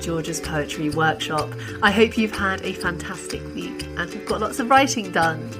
[0.00, 1.50] Georgia's Poetry Workshop.
[1.82, 5.50] I hope you've had a fantastic week and have got lots of writing done.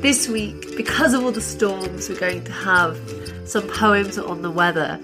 [0.00, 2.98] This week, because of all the storms, we're going to have
[3.44, 4.96] some poems on the weather.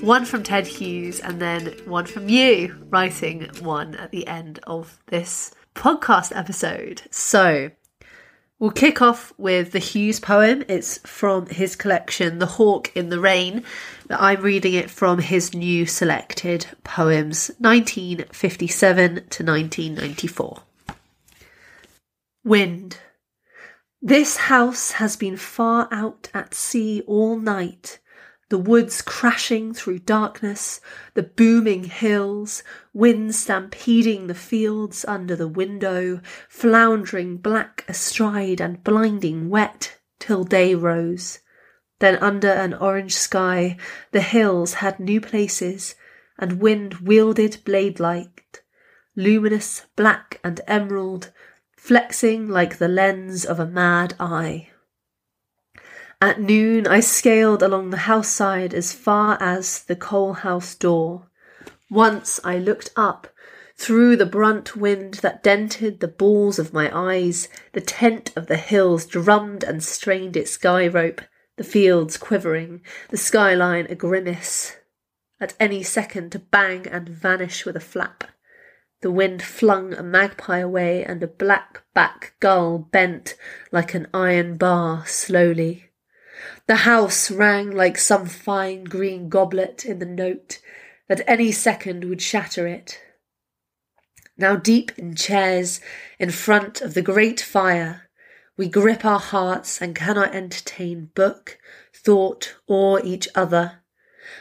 [0.00, 4.98] One from Ted Hughes and then one from you, writing one at the end of
[5.06, 7.02] this podcast episode.
[7.10, 7.70] So,
[8.60, 10.64] We'll kick off with the Hughes poem.
[10.68, 13.64] It's from his collection, The Hawk in the Rain.
[14.06, 20.62] but I'm reading it from his new selected poems, 1957 to 1994.
[22.44, 22.98] Wind.
[24.02, 27.98] This house has been far out at sea all night
[28.50, 30.80] the woods crashing through darkness,
[31.14, 39.48] the booming hills, wind stampeding the fields under the window, floundering black astride and blinding
[39.48, 41.38] wet till day rose.
[42.00, 43.76] Then under an orange sky,
[44.10, 45.94] the hills had new places,
[46.36, 48.64] and wind wielded blade like,
[49.14, 51.30] luminous black and emerald,
[51.76, 54.69] flexing like the lens of a mad eye.
[56.22, 61.30] At noon, I scaled along the house side as far as the coal house door.
[61.90, 63.28] Once I looked up
[63.80, 67.48] through the brunt wind that dented the balls of my eyes.
[67.72, 71.22] The tent of the hills drummed and strained its guy rope,
[71.56, 74.76] the fields quivering, the skyline a grimace.
[75.40, 78.24] At any second to bang and vanish with a flap.
[79.00, 83.34] The wind flung a magpie away, and a black back gull bent
[83.72, 85.89] like an iron bar slowly.
[86.66, 90.60] The house rang like some fine green goblet in the note
[91.08, 93.00] that any second would shatter it.
[94.36, 95.80] Now, deep in chairs
[96.18, 98.08] in front of the great fire,
[98.56, 101.58] we grip our hearts and cannot entertain book,
[101.94, 103.82] thought, or each other.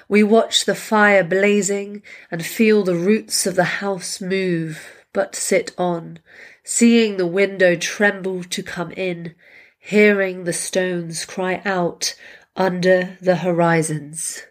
[0.07, 5.73] We watch the fire blazing and feel the roots of the house move, but sit
[5.77, 6.19] on,
[6.63, 9.35] seeing the window tremble to come in,
[9.79, 12.15] hearing the stones cry out
[12.55, 14.43] under the horizons.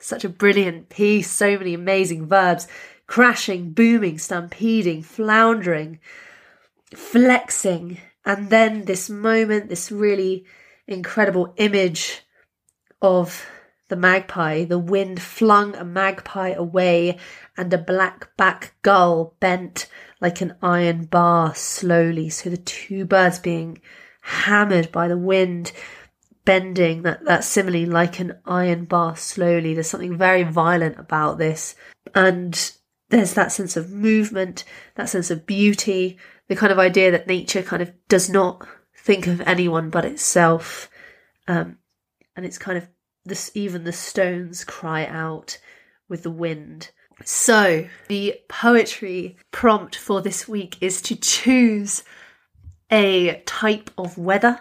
[0.00, 2.66] Such a brilliant piece, so many amazing verbs
[3.06, 6.00] crashing, booming, stampeding, floundering,
[6.94, 10.46] flexing, and then this moment, this really
[10.86, 12.22] incredible image
[13.02, 13.46] of
[13.88, 14.64] the magpie.
[14.64, 17.18] The wind flung a magpie away,
[17.56, 19.88] and a black back gull bent
[20.22, 22.30] like an iron bar slowly.
[22.30, 23.82] So the two birds being
[24.20, 25.72] hammered by the wind,
[26.44, 29.74] bending that, that simile like an iron bar slowly.
[29.74, 31.74] There's something very violent about this.
[32.14, 32.72] And
[33.08, 34.62] there's that sense of movement,
[34.94, 38.64] that sense of beauty, the kind of idea that nature kind of does not
[38.96, 40.88] think of anyone but itself.
[41.48, 41.78] Um,
[42.36, 42.88] and it's kind of
[43.24, 45.58] this, even the stones cry out
[46.08, 46.92] with the wind.
[47.24, 52.02] So, the poetry prompt for this week is to choose
[52.90, 54.60] a type of weather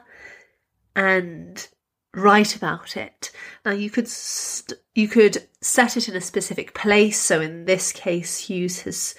[0.95, 1.67] and
[2.13, 3.31] write about it.
[3.65, 7.19] Now, you could st- you could set it in a specific place.
[7.19, 9.15] So, in this case, Hughes has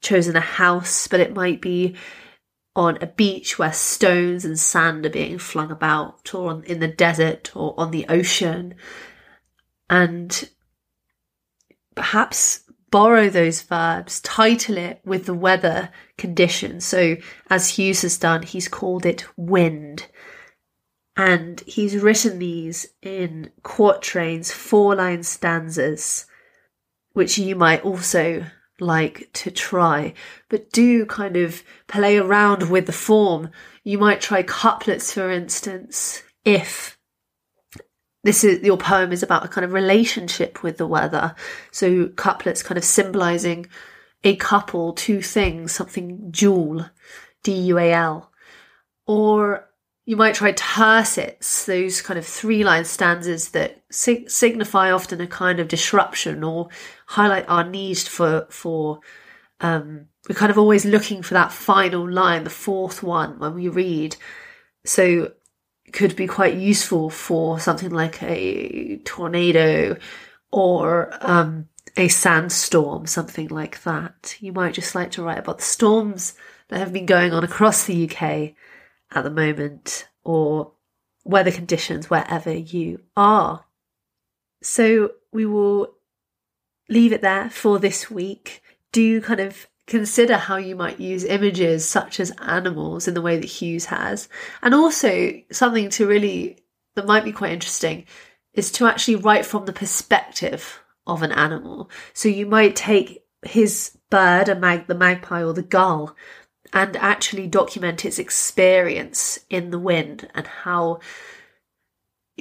[0.00, 1.96] chosen a house, but it might be
[2.74, 6.88] on a beach where stones and sand are being flung about, or on, in the
[6.88, 8.74] desert, or on the ocean,
[9.90, 10.48] and
[12.02, 16.80] perhaps borrow those verbs, title it with the weather condition.
[16.80, 17.16] So,
[17.48, 20.08] as Hughes has done, he's called it wind.
[21.16, 26.26] And he's written these in quatrains, four line stanzas,
[27.12, 28.46] which you might also
[28.80, 30.12] like to try.
[30.48, 33.50] But do kind of play around with the form.
[33.84, 36.98] You might try couplets, for instance, if
[38.24, 41.34] this is your poem is about a kind of relationship with the weather.
[41.70, 43.66] So couplets kind of symbolizing
[44.24, 46.86] a couple, two things, something dual,
[47.42, 48.30] D U A L.
[49.06, 49.68] Or
[50.04, 55.26] you might try tercets, those kind of three line stanzas that sig- signify often a
[55.26, 56.68] kind of disruption or
[57.06, 59.00] highlight our need for, for,
[59.60, 63.68] um, we're kind of always looking for that final line, the fourth one when we
[63.68, 64.16] read.
[64.84, 65.32] So
[65.92, 69.96] could be quite useful for something like a tornado
[70.50, 74.36] or um, a sandstorm, something like that.
[74.40, 76.34] You might just like to write about the storms
[76.68, 78.54] that have been going on across the UK
[79.14, 80.72] at the moment or
[81.24, 83.64] weather conditions wherever you are.
[84.62, 85.94] So we will
[86.88, 88.62] leave it there for this week.
[88.92, 93.36] Do kind of consider how you might use images such as animals in the way
[93.36, 94.28] that Hughes has.
[94.62, 96.58] And also, something to really,
[96.94, 98.06] that might be quite interesting,
[98.54, 101.90] is to actually write from the perspective of an animal.
[102.12, 106.16] So you might take his bird, a mag, the magpie or the gull,
[106.72, 111.00] and actually document its experience in the wind and how,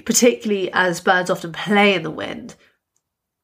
[0.05, 2.55] particularly as birds often play in the wind,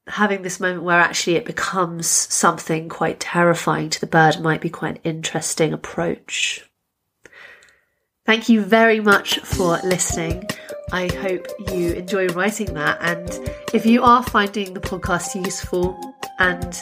[0.08, 4.70] having this moment where actually it becomes something quite terrifying to the bird might be
[4.70, 6.64] quite an interesting approach.
[8.26, 10.44] Thank you very much for listening.
[10.92, 12.98] I hope you enjoy writing that.
[13.00, 15.98] And if you are finding the podcast useful
[16.38, 16.80] and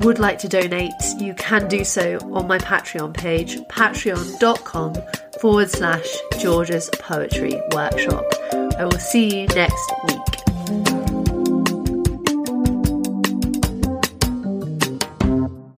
[0.00, 4.94] would like to donate, you can do so on my Patreon page, patreon.com
[5.40, 6.06] forward slash
[6.38, 8.24] George's Poetry Workshop.
[8.52, 10.17] I will see you next week.